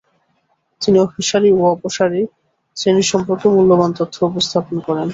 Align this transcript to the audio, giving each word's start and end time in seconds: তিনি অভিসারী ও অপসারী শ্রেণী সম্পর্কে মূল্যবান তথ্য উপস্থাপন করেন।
তিনি 0.81 0.97
অভিসারী 0.99 1.49
ও 1.53 1.61
অপসারী 1.73 2.21
শ্রেণী 2.77 3.03
সম্পর্কে 3.11 3.47
মূল্যবান 3.55 3.91
তথ্য 3.99 4.15
উপস্থাপন 4.29 4.75
করেন। 4.87 5.07